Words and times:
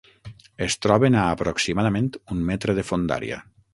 Es 0.67 0.77
troben 0.85 1.17
a 1.23 1.27
aproximadament 1.33 2.09
un 2.37 2.43
metre 2.49 2.77
de 2.81 2.87
fondària. 2.93 3.39